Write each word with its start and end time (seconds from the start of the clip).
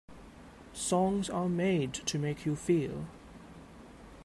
Songs 0.73 1.29
are 1.29 1.47
made 1.47 1.93
to 1.93 2.17
make 2.17 2.43
you 2.43 2.55
feel. 2.55 3.05